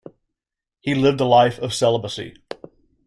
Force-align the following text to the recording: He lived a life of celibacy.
He 0.79 0.95
lived 0.95 1.21
a 1.21 1.25
life 1.25 1.59
of 1.59 1.75
celibacy. 1.75 2.33